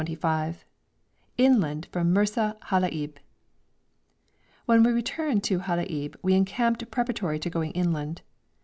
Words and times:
CHAPTER 0.01 0.13
XXV 0.15 0.63
INLAND 1.37 1.85
FROM 1.91 2.11
MERSA 2.11 2.57
HALAIB 2.71 3.19
When 4.65 4.81
we 4.81 4.91
returned 4.91 5.43
to 5.43 5.59
Halaib 5.59 6.15
we 6.23 6.33
encamped 6.33 6.89
preparatory 6.89 7.37
to 7.37 7.51
going 7.51 7.69
inland. 7.73 8.23